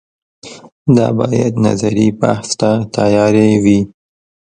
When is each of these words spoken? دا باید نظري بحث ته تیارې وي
دا 0.95 1.07
باید 1.19 1.53
نظري 1.67 2.07
بحث 2.21 2.49
ته 2.59 2.69
تیارې 2.95 3.49
وي 3.63 3.79